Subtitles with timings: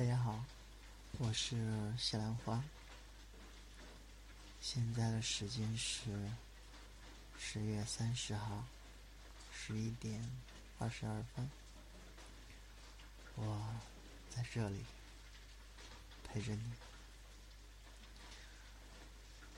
[0.00, 0.42] 大家好，
[1.18, 1.58] 我是
[1.98, 2.64] 西兰花。
[4.62, 6.10] 现在的时间是
[7.38, 8.64] 十月三十号
[9.52, 10.18] 十一点
[10.78, 11.50] 二十二分，
[13.36, 13.74] 我
[14.30, 14.86] 在这里
[16.26, 16.72] 陪着你。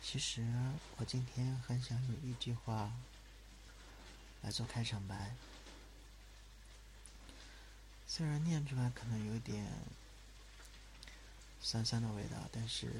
[0.02, 0.44] 其实
[0.96, 2.90] 我今天很想用一句话
[4.40, 5.36] 来做开场白，
[8.08, 9.64] 虽然念出来可能有点
[11.62, 12.92] 酸酸的味道，但是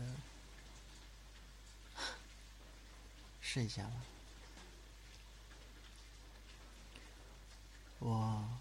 [3.40, 4.04] 试一下吧。
[7.98, 8.60] 我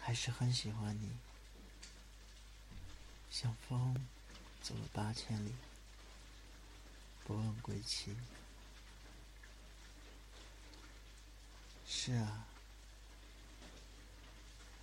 [0.00, 1.10] 还是很喜欢你，
[3.30, 3.94] 像风
[4.62, 5.52] 走了八千里。
[7.24, 8.16] 不问归期。
[11.86, 12.46] 是啊，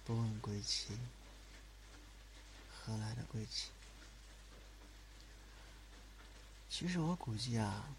[0.05, 0.97] 不问归期，
[2.69, 3.69] 何来的归期？
[6.77, 7.89] 其实我估计啊，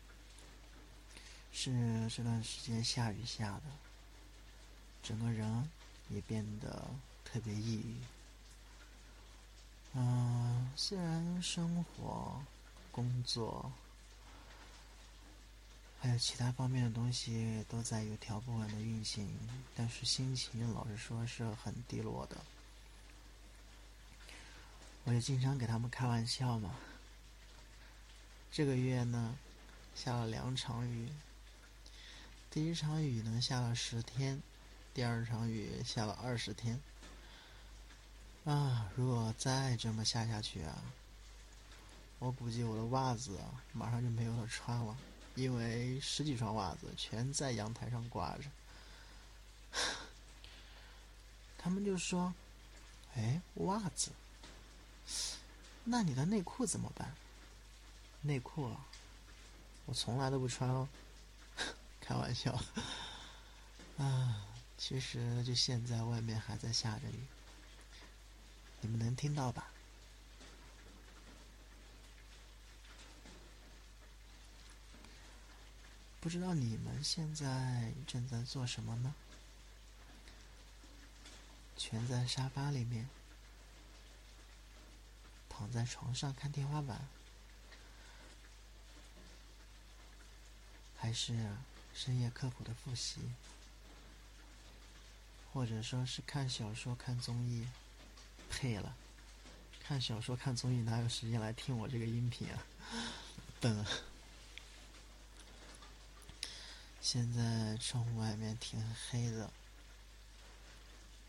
[1.52, 3.62] 是这段时间下雨下的，
[5.02, 5.68] 整个人
[6.10, 6.86] 也变得
[7.24, 7.96] 特别抑郁。
[9.94, 12.40] 嗯，虽然生活、
[12.92, 13.72] 工作。
[16.00, 19.28] 还有其他方面的东西都在有条不紊的运行，
[19.74, 22.36] 但是心情老实说是很低落的。
[25.02, 26.76] 我也经常给他们开玩笑嘛。
[28.50, 29.36] 这个月呢，
[29.94, 31.08] 下了两场雨。
[32.50, 34.42] 第一场雨呢下了十天，
[34.92, 36.80] 第二场雨下了二十天。
[38.44, 40.82] 啊，如果再这么下下去啊，
[42.18, 43.38] 我估计我的袜子
[43.72, 44.96] 马上就没有了穿了。
[45.34, 48.44] 因为十几双袜子全在阳台上挂着，
[51.56, 52.34] 他们就说
[53.14, 54.10] ：“哎，袜子，
[55.84, 57.14] 那你的内裤怎么办？
[58.22, 58.86] 内裤啊，
[59.86, 60.88] 我从来都不穿哦，
[62.00, 62.52] 开玩笑。
[63.96, 64.46] 啊，
[64.76, 67.26] 其实就现在外面还在下着雨，
[68.80, 69.70] 你们能听到吧？”
[76.20, 79.14] 不知道你们现在正在做什么呢？
[81.76, 83.08] 蜷在沙发里面，
[85.48, 87.08] 躺在床上看天花板，
[90.98, 91.32] 还是
[91.94, 93.20] 深夜刻苦的复习，
[95.52, 97.66] 或者说是看小说、看综艺？
[98.50, 98.96] 配了，
[99.78, 102.64] 看小说、看综艺哪有时间来听我这个音频啊？
[103.60, 103.84] 笨。
[107.00, 109.50] 现在窗户外面挺黑的，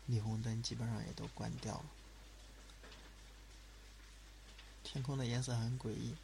[0.08, 1.84] 霓虹灯基本上也都关掉了，
[4.82, 6.14] 天空的颜色很诡异，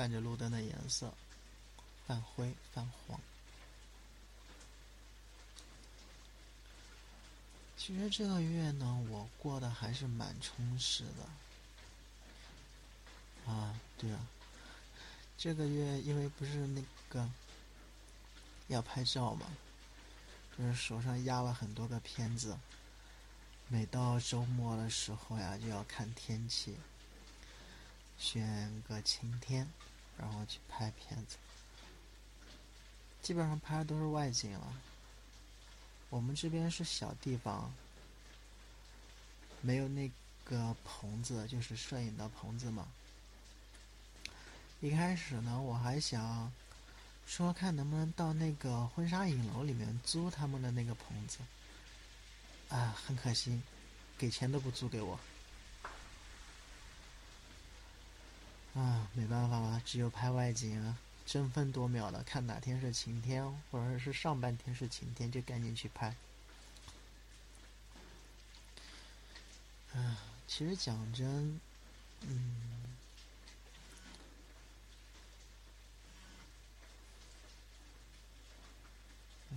[0.00, 1.12] 伴着路灯的颜色，
[2.06, 3.20] 泛灰泛黄。
[7.76, 11.04] 其实这个月呢，我过得还是蛮充实
[13.44, 13.52] 的。
[13.52, 14.26] 啊，对啊。
[15.36, 17.28] 这个月因为不是那个
[18.68, 19.44] 要拍照嘛，
[20.56, 22.56] 就是手上压了很多个片子，
[23.68, 26.74] 每到周末的时候呀，就要看天气，
[28.18, 29.68] 选个晴天，
[30.20, 31.36] 然后去拍片子。
[33.22, 34.74] 基本上拍的都是外景了。
[36.08, 37.72] 我们这边是小地方，
[39.60, 40.10] 没有那
[40.44, 42.88] 个棚子，就是摄影的棚子嘛。
[44.80, 46.50] 一开始呢，我还想
[47.26, 51.38] 说看能不能到那个婚纱影楼里面租他们的那个棚子，
[52.70, 53.60] 啊，很可惜，
[54.16, 55.20] 给钱都不租给我，
[58.74, 60.96] 啊，没办法了，只有拍外景啊，
[61.26, 66.14] 争分夺秒的看哪天是晴天，或者是上半天是晴天，就赶紧去拍。
[69.92, 71.60] 啊，其实讲真，
[72.20, 72.56] 嗯。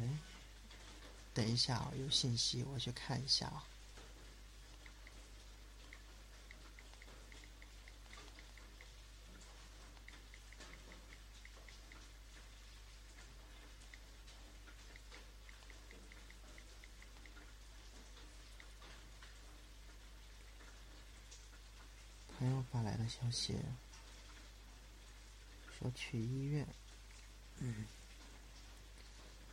[0.02, 0.10] 哎，
[1.36, 3.64] 等一下啊，有信息，我去看一下啊。
[22.44, 23.58] 朋友发来的消息
[25.80, 26.68] 说去医院。
[27.60, 27.86] 嗯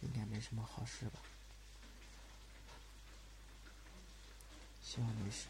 [0.01, 1.21] 应该没什么好事吧。
[4.83, 5.47] 希望没事。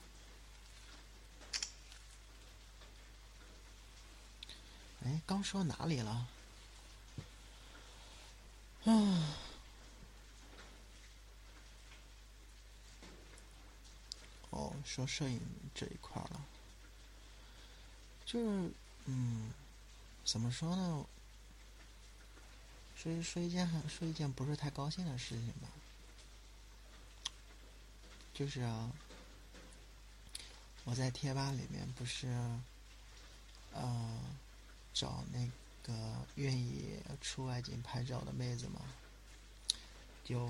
[5.04, 6.28] 哎刚说哪里了？
[8.84, 9.34] 啊
[14.50, 15.40] 哦说摄影
[15.74, 16.44] 这一块了。
[18.30, 18.70] 就是，
[19.06, 19.50] 嗯，
[20.24, 21.04] 怎么说呢？
[22.94, 25.68] 说说一件很说一件不是太高兴的事情吧，
[28.32, 28.92] 就是啊，
[30.84, 32.28] 我在贴吧里面不是，
[33.72, 34.20] 呃，
[34.94, 35.50] 找那。
[35.82, 35.94] 个
[36.34, 38.82] 愿意出外景拍照的妹子嘛，
[40.22, 40.46] 就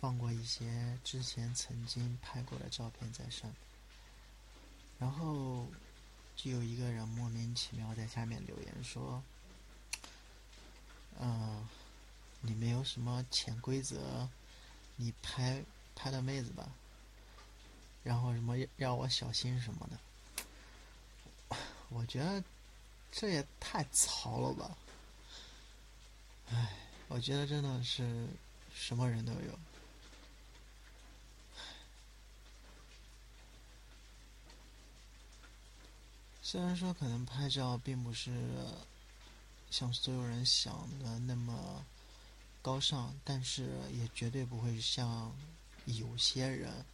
[0.00, 3.56] 放过一些之前曾经拍过的照片在上面，
[4.96, 5.66] 然后
[6.42, 9.22] 就有一个人莫名其妙在下面留言说
[11.20, 11.68] ：“嗯，
[12.40, 14.28] 你没有什么潜规则，
[14.96, 15.62] 你拍
[15.94, 16.68] 拍的妹子吧，
[18.02, 21.56] 然后什么让我小心什么的，
[21.90, 22.42] 我觉得。”
[23.12, 24.76] 这也太糙了吧！
[26.52, 26.76] 唉，
[27.08, 28.28] 我觉得真的是
[28.72, 29.58] 什么人都有。
[36.50, 38.32] 虽然说可能拍照并不是
[39.70, 41.84] 像所有人想的那么
[42.60, 45.32] 高尚，但是也绝对不会像
[45.84, 46.84] 有些人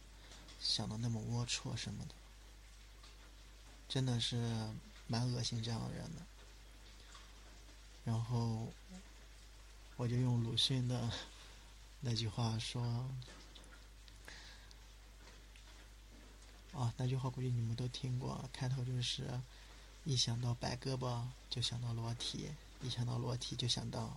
[0.59, 2.13] 想的那么龌龊什么的。
[3.89, 4.37] 真的是。
[5.09, 6.21] 蛮恶心这样的人的，
[8.03, 8.67] 然后
[9.95, 11.09] 我就用鲁迅的
[12.01, 13.09] 那句话说
[16.73, 19.27] ：“啊，那句话估计你们都听过，开头就是
[20.03, 22.49] 一想到白胳膊就想到裸体，
[22.81, 24.15] 一想到裸体就想到……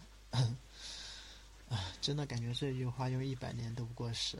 [1.68, 4.38] 啊，真的感觉这句话用一百年都不过时。”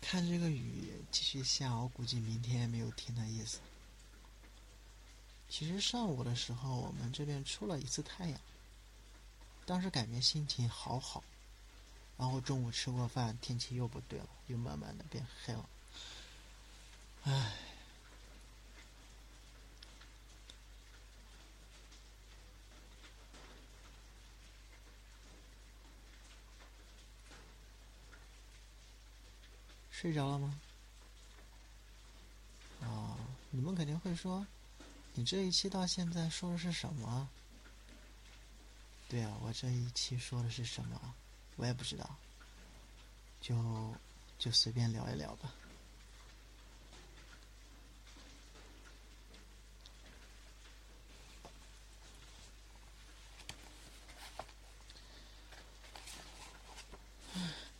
[0.00, 3.58] 看这个雨继续下，我估计明天没有停的意思。
[5.48, 8.40] 其实上午的时候，我们这边出了一次太阳，
[9.64, 11.24] 当时感觉心情好好。
[12.18, 15.68] 然后中午吃过饭，天气又不对了，又慢慢的变黑了。
[17.24, 17.52] 唉，
[29.90, 30.60] 睡着了吗？
[32.80, 33.16] 哦，
[33.50, 34.46] 你们肯定会说，
[35.14, 37.28] 你这一期到现在说的是什么？
[39.08, 41.14] 对啊，我这一期说的是什么？
[41.56, 42.16] 我也不知道，
[43.40, 43.54] 就
[44.38, 45.52] 就随便聊一聊吧。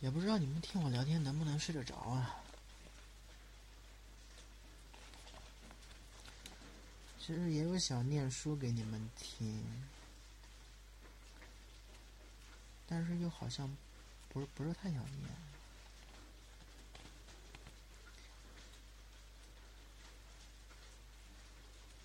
[0.00, 2.36] 也不知道你们听我聊天能不能睡得着啊？
[7.18, 9.64] 其实也有想念书给你们听，
[12.86, 13.68] 但是又好像
[14.28, 15.28] 不是不是太想念。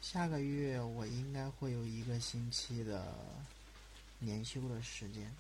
[0.01, 3.15] 下个月我应该会有一个星期的
[4.19, 5.31] 年休的时间。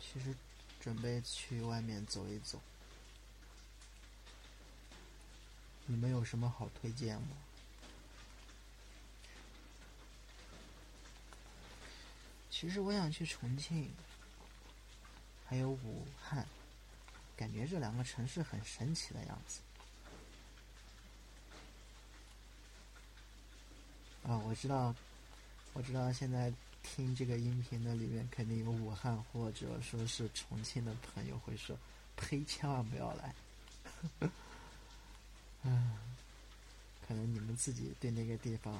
[0.00, 0.34] 其实
[0.78, 2.60] 准备去外面走一走，
[5.86, 7.36] 你们有什么好推荐吗？
[12.62, 13.90] 其实我想去重庆，
[15.44, 16.46] 还有武汉，
[17.36, 19.60] 感觉这两个城市很神奇的样子。
[24.22, 24.94] 啊，我知道，
[25.72, 26.52] 我知道现在。
[26.84, 31.78] 听这个音频的里面肯定有武汉或者说是重庆的朋友会说
[32.18, 33.32] ：“呸，千万不要来。
[35.62, 35.96] ”嗯，
[37.06, 38.76] 可能你们自己对那个地方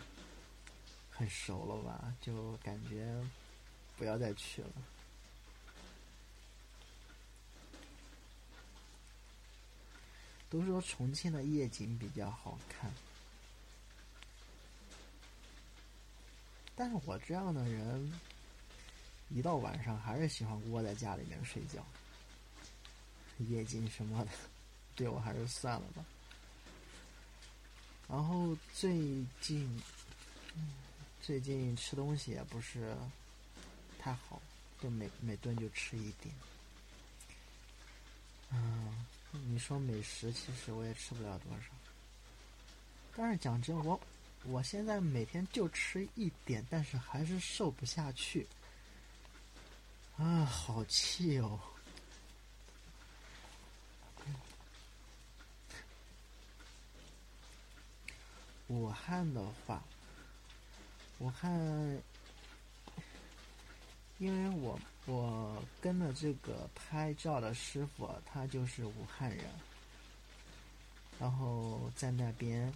[1.12, 3.24] 很熟了吧，就感觉
[3.96, 4.70] 不要再去了。
[10.50, 12.92] 都说重庆的夜景比较好看。
[16.74, 18.12] 但是我这样的人，
[19.30, 21.84] 一到晚上还是喜欢窝在家里面睡觉。
[23.38, 24.30] 夜景什么的，
[24.94, 26.04] 对我还是算了吧。
[28.08, 29.82] 然后最近，
[31.22, 32.94] 最近吃东西也不是
[34.02, 34.42] 太好，
[34.80, 36.34] 就每每顿就吃一点。
[38.50, 41.66] 嗯，你说美食，其实我也吃不了多少。
[43.16, 44.00] 但是讲真，我。
[44.44, 48.44] 我现在每天就吃一点，但是还是瘦不下去，
[50.16, 51.60] 啊，好气哦！
[58.66, 59.80] 武汉的话，
[61.20, 62.02] 武汉，
[64.22, 69.44] 因为我我跟的这个拍照的师傅，他就是武汉人，
[71.18, 72.72] 然后在那边，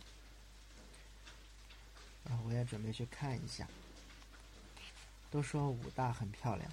[2.24, 3.64] 啊，我也准备去看一下。
[5.30, 6.68] 都说武大很漂亮，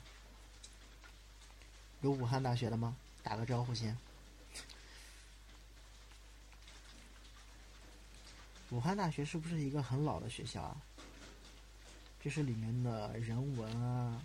[2.01, 2.97] 有武汉大学的吗？
[3.21, 3.95] 打个招呼先。
[8.71, 10.81] 武汉大学是不是一个很老的学校啊？
[12.19, 14.19] 就是里面的人文啊，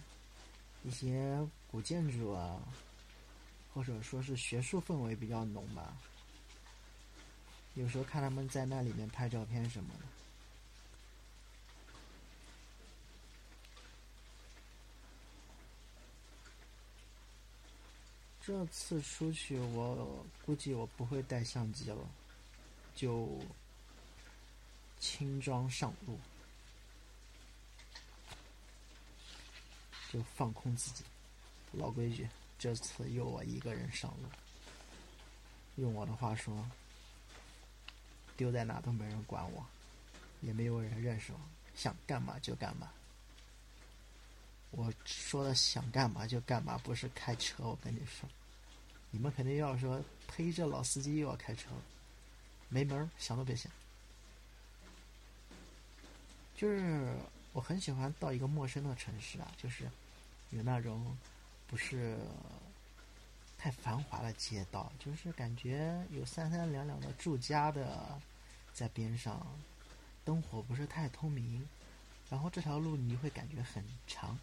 [0.85, 1.39] 一些
[1.71, 2.61] 古建筑啊，
[3.75, 5.97] 或者说是学术氛围比较浓吧。
[7.75, 10.05] 有时候看他们在那里面拍照片什么的。
[18.41, 21.99] 这次出去，我估计我不会带相机了，
[22.95, 23.39] 就。
[25.01, 26.19] 轻装上路，
[30.13, 31.05] 就放空自己。
[31.73, 34.29] 老规矩，这次又我一个人上路。
[35.77, 36.69] 用我的话说，
[38.37, 39.65] 丢在哪都没人管我，
[40.41, 41.41] 也没有人认识我，
[41.75, 42.91] 想干嘛就干嘛。
[44.71, 47.65] 我说的想干嘛就干嘛，不是开车。
[47.65, 48.29] 我跟你说，
[49.11, 50.53] 你们肯定要说，呸！
[50.53, 51.83] 这老司机又要开车了，
[52.69, 53.71] 没门，想都别想。
[56.55, 57.17] 就是
[57.59, 59.83] 我很喜欢到一个陌生的城市啊，就是
[60.51, 61.19] 有那种
[61.67, 62.17] 不是
[63.59, 68.17] 太繁华的街道，就是感觉有三三两两的住家的
[68.73, 69.45] 在边上，
[70.25, 71.67] 灯火不是太通明，
[72.31, 74.39] 然后这条路你会感觉很长，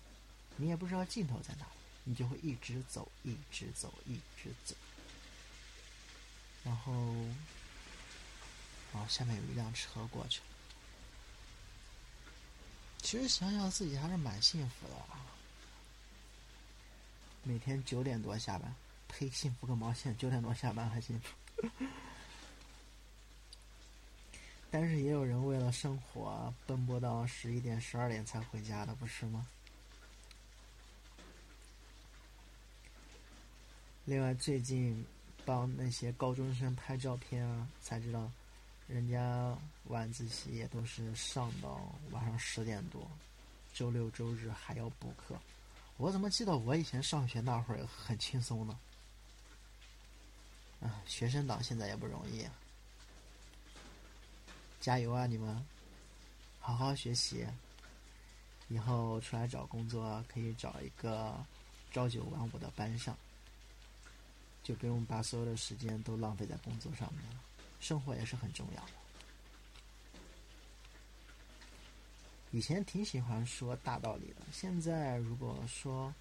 [0.57, 1.65] 你也不知道尽头在哪，
[2.03, 4.75] 你就会一直走，一直走，一直走，
[6.65, 6.91] 然后，
[8.91, 10.41] 哦，下面有一辆车过去。
[13.05, 14.95] 其实想想自己还是蛮幸福的！
[17.43, 18.73] 每天九点多下班，
[19.07, 20.17] 呸，幸福个毛线！
[20.17, 21.67] 九点多下班还幸福？
[24.71, 29.45] 但是也有人为了生活奔波到十一点、十二点才回家的，不是吗？
[34.05, 35.05] 另外，最近
[35.45, 38.31] 帮那些高中生拍照片啊，才知道。
[38.87, 43.09] 人家晚自习也都是上到晚上十点多，
[43.73, 45.35] 周六周日还要补课。
[45.97, 48.77] 我怎么记得我以前上学那会儿很轻松呢？
[50.81, 52.53] 啊，学生党现在也不容易，啊
[54.79, 55.65] 加油啊你们！
[56.59, 57.47] 好好学习，
[58.67, 61.35] 以后出来找工作可以找一个
[61.91, 63.17] 朝九晚五的班上，
[64.63, 67.39] 就不用把所有的时间都浪费在工作上面了。
[67.79, 68.91] 生活也是很重要的。
[72.51, 76.13] 以前挺喜欢说大道理的，现在如果说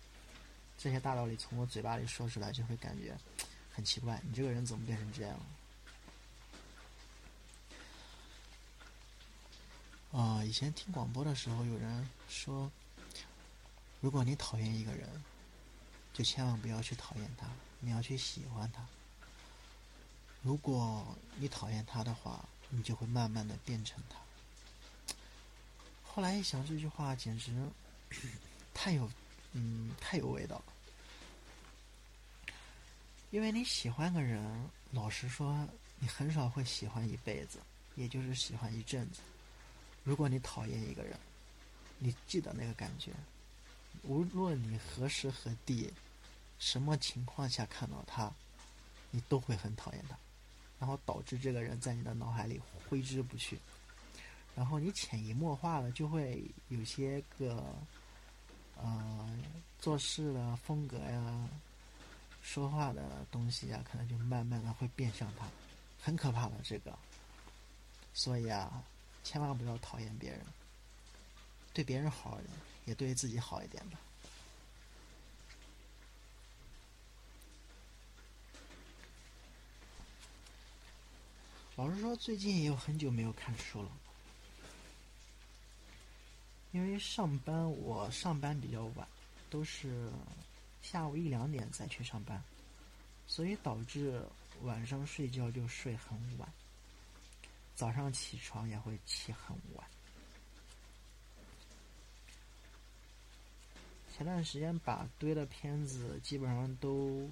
[0.76, 3.16] 这些大道理从我嘴巴里说出来，就会感觉
[3.72, 4.20] 很奇怪。
[4.24, 5.38] 你这个人怎么变成这样
[10.12, 10.20] 了？
[10.20, 12.70] 啊，以前听广播的时候，有人说，
[14.00, 15.08] 如果你讨厌一个人，
[16.12, 17.46] 就千万不要去讨厌他，
[17.80, 18.84] 你要去喜欢他。
[20.44, 24.16] 如果你讨厌他的话，你就会慢慢的变成他。
[26.04, 27.50] 后来一想，这句话简直
[28.74, 29.10] 太有，
[29.52, 30.64] 嗯，太有味道了。
[33.30, 35.66] 因为你喜欢个人，老实说，
[35.98, 37.58] 你很少会喜欢一辈子，
[37.94, 39.20] 也就是喜欢一阵子。
[40.04, 41.18] 如果你讨厌一个人，
[41.98, 43.12] 你记得那个感觉，
[44.02, 45.90] 无论你何时何地、
[46.58, 48.30] 什么情况下看到他，
[49.10, 50.18] 你都会很讨厌他。
[50.84, 53.58] 然后导致这个人在你的脑海里挥之不去，
[54.54, 57.64] 然后你潜移默化的就会有些个，
[58.76, 59.40] 呃，
[59.78, 61.48] 做事的风格呀，
[62.42, 65.46] 说话的东西呀，可能就慢慢的会变向他，
[65.98, 66.94] 很可怕的这个。
[68.12, 68.84] 所以啊，
[69.22, 70.40] 千万不要讨厌别人，
[71.72, 73.98] 对别人好一点，也对自己好一点吧。
[81.76, 83.90] 老实说，最近也有很久没有看书了，
[86.70, 89.06] 因为上班我上班比较晚，
[89.50, 90.08] 都是
[90.82, 92.40] 下午一两点再去上班，
[93.26, 94.24] 所以导致
[94.62, 96.48] 晚上睡觉就睡很晚，
[97.74, 99.84] 早上起床也会起很晚。
[104.16, 107.28] 前段时间把堆的片子基本上都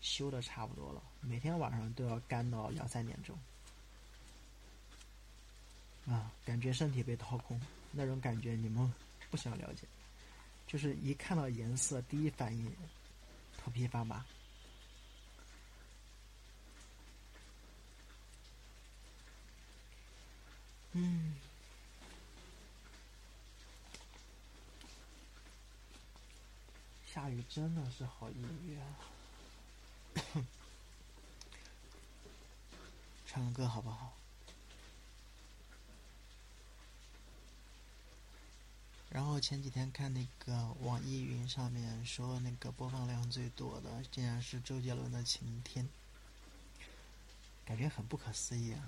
[0.00, 3.36] 修的差不多了，每天晚上都要干到两三点钟。
[6.06, 8.92] 啊，感觉身体被掏空，那种感觉你们
[9.30, 9.86] 不想了解，
[10.66, 12.70] 就是一看到颜色，第一反应
[13.58, 14.24] 头皮发麻。
[20.94, 21.36] 嗯，
[27.06, 28.34] 下雨真的是好抑
[28.66, 28.84] 郁啊！
[33.26, 34.12] 唱个歌好不好？
[39.22, 45.84] 然后前几天看那个网易云上面说，那个播放量最多的竟然是周杰伦的《晴天》，
[47.64, 48.82] 感觉很不可思议啊！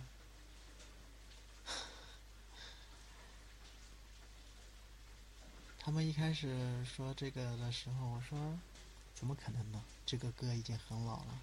[5.78, 8.58] 他们一开始说这个的时候，我说
[9.14, 9.84] ：“怎么可能呢？
[10.04, 11.40] 这个歌已经很老了。”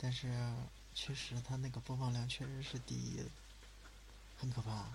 [0.00, 0.32] 但是
[0.94, 3.22] 确实，他那个播放量确实是第一，
[4.38, 4.86] 很可怕。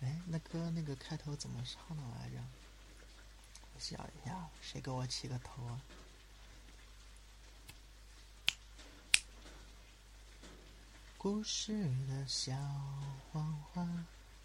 [0.00, 2.36] 哎，那歌那个开头怎么唱的来着？
[3.74, 5.80] 我想一下，谁给我起个头啊？
[11.16, 12.54] 故事的小
[13.32, 13.88] 黄花，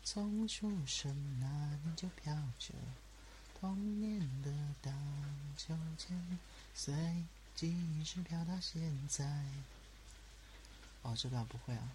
[0.03, 1.45] 从出生那
[1.83, 2.73] 年就飘着
[3.59, 4.49] 童年的
[4.81, 4.93] 荡
[5.57, 6.39] 秋千，
[6.73, 6.93] 随
[7.53, 9.25] 记忆直飘到现在。
[11.01, 11.91] 哦，这段不会啊。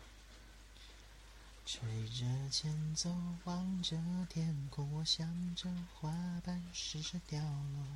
[1.66, 3.10] 吹着前奏，
[3.44, 3.96] 望着
[4.28, 6.10] 天空，我想着花
[6.44, 7.86] 瓣试着掉落。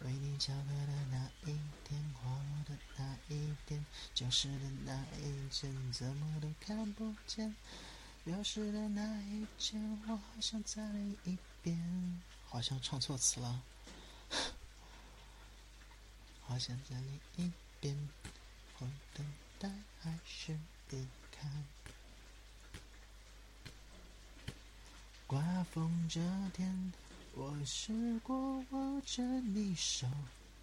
[0.00, 3.84] 为你翘课的那一天，花落的那一天，
[4.14, 7.54] 教室的那一间，怎么都看不见。
[8.24, 12.22] 流失的那一天，我好想再来一遍。
[12.46, 13.62] 好像唱错词了。
[16.40, 17.02] 好想再来
[17.36, 18.08] 一遍。
[18.78, 19.26] 我等
[19.58, 21.46] 待还是离开？
[25.30, 25.40] 刮
[25.72, 26.20] 风这
[26.52, 26.92] 天。
[27.36, 30.04] 我试过握着你手，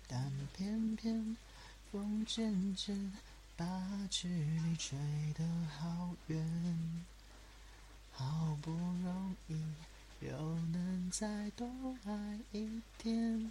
[0.10, 1.38] 但偏偏
[1.90, 3.14] 风渐渐
[3.56, 3.66] 把
[4.10, 4.98] 距离吹
[5.38, 5.46] 得
[5.80, 6.46] 好远。
[8.12, 9.56] 好不容易
[10.20, 10.38] 又
[10.74, 11.66] 能再多
[12.04, 13.50] 爱一天，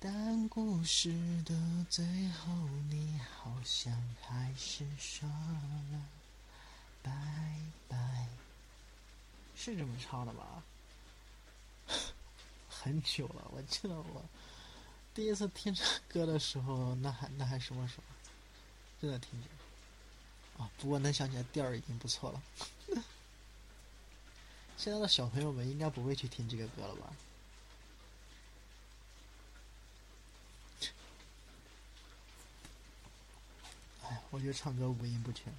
[0.00, 1.12] 但故事
[1.44, 1.54] 的
[1.90, 2.50] 最后，
[2.88, 3.92] 你好像
[4.22, 6.00] 还是说了
[7.02, 7.12] 拜
[7.86, 8.26] 拜。
[9.56, 10.62] 是这么唱的吧？
[12.68, 14.22] 很久了，我记得我
[15.14, 18.02] 第一次听这歌的时候，那还那还什么时候？
[19.00, 19.48] 真的挺久
[20.58, 20.70] 啊！
[20.78, 22.42] 不过能想起来调儿已经不错了。
[24.76, 27.12] 现在的小朋友们应该不会去听这个歌了吧？
[34.04, 35.52] 哎，我觉得唱歌五音不全。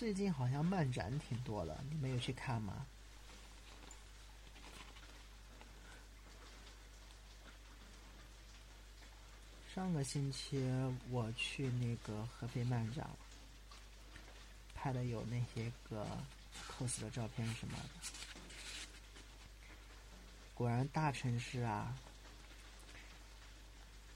[0.00, 2.86] 最近好像漫展挺多的，你们有去看吗？
[9.74, 10.58] 上个星期
[11.10, 13.10] 我去那个合肥漫展，
[14.74, 16.06] 拍的有那些个
[16.70, 17.84] cos 的照片什么的。
[20.54, 21.94] 果然大城市啊，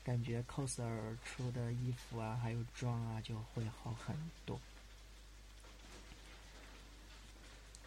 [0.03, 4.17] 感觉 coser 出的衣服啊，还有妆啊，就会好很
[4.47, 4.59] 多。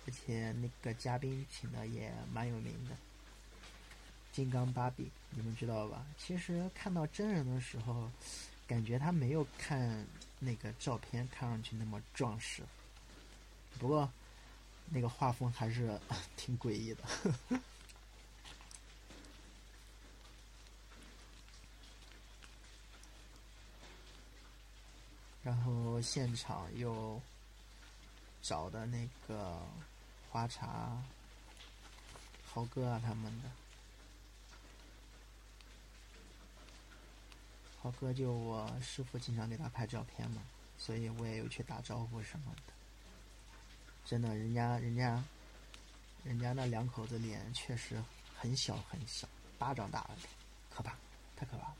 [0.07, 2.95] 而且那个嘉宾请的也蛮有名的，
[4.31, 6.05] 金刚芭比，你们知道吧？
[6.17, 8.09] 其实看到真人的时候，
[8.65, 10.07] 感觉他没有看
[10.39, 12.63] 那个照片看上去那么壮实，
[13.77, 14.09] 不过
[14.89, 15.99] 那个画风还是
[16.37, 17.03] 挺诡异的。
[25.43, 27.21] 然后现场又
[28.41, 29.61] 找的那个。
[30.29, 31.01] 花茶，
[32.45, 33.49] 豪哥啊，他们的
[37.81, 40.41] 豪哥就我师傅经常给他拍照片嘛，
[40.77, 42.73] 所以我也有去打招呼什么的。
[44.05, 45.23] 真的，人家人家
[46.23, 48.01] 人家那两口子脸确实
[48.37, 50.17] 很小很小，巴掌大的，
[50.69, 50.95] 可怕，
[51.35, 51.75] 太可怕了。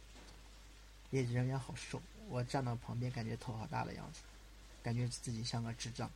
[1.09, 4.21] 也人也好瘦，我站到旁边感觉头好大的样子，
[4.83, 6.09] 感觉自己像个智障。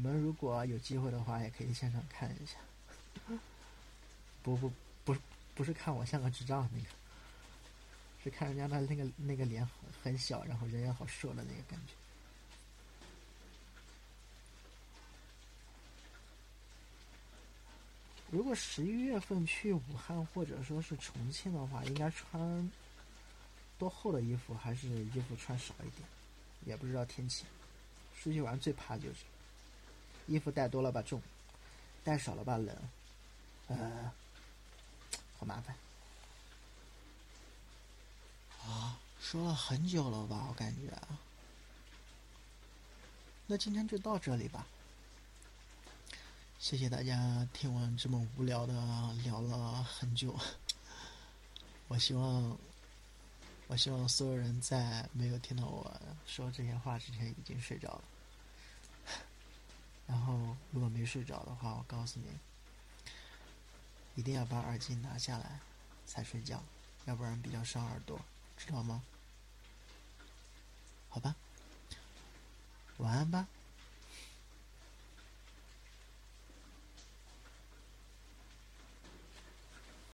[0.00, 2.56] 你们如果有机会的话，也可以现场看一下。
[4.42, 4.72] 不不
[5.04, 5.14] 不
[5.54, 6.88] 不是看我像个智障那个，
[8.24, 11.92] 是看人家的那个那个脸很很小，然后人也好瘦的那个感觉。
[18.30, 22.72] 如果十一月份去武汉或者说是重庆的话，应该穿
[23.78, 26.08] 多厚的衣服，还是衣服穿少一点？
[26.64, 27.44] 也不知道天气。
[28.18, 29.24] 出去玩最怕就是
[30.30, 31.20] 衣服带多了吧重，
[32.04, 32.76] 带少了吧冷，
[33.66, 34.12] 呃，
[35.36, 35.74] 好麻烦。
[38.62, 40.46] 啊，说了很久了吧？
[40.48, 40.96] 我感觉。
[43.48, 44.64] 那今天就到这里吧。
[46.60, 48.72] 谢谢大家听完这么无聊的
[49.24, 50.38] 聊了很久。
[51.88, 52.56] 我希望，
[53.66, 58.04] 我希望所有人在没有听到我说这些话之前已经睡着了。
[60.10, 62.26] 然后，如果没睡着的话，我告诉你，
[64.16, 65.60] 一定要把耳机拿下来
[66.04, 66.60] 才睡觉，
[67.04, 68.20] 要不然比较伤耳朵，
[68.56, 69.02] 知道吗？
[71.08, 71.36] 好吧，
[72.98, 73.46] 晚安吧。